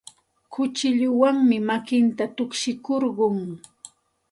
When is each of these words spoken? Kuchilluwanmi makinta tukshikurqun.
Kuchilluwanmi 0.53 1.57
makinta 1.67 2.25
tukshikurqun. 2.35 3.37